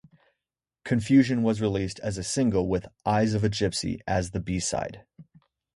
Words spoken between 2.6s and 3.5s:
with "Eyes of